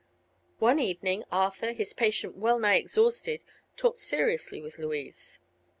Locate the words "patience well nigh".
1.93-2.77